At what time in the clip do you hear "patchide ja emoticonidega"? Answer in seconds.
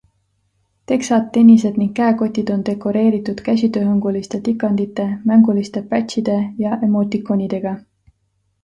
5.95-7.79